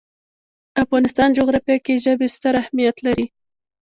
[0.73, 3.25] د افغانستان جغرافیه کې ژبې ستر اهمیت لري.